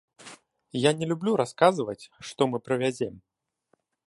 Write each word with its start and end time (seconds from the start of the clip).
Я 0.83 0.91
не 1.01 1.09
люблю 1.11 1.31
расказваць, 1.43 2.09
што 2.31 2.41
мы 2.53 2.57
прывязем. 2.71 3.15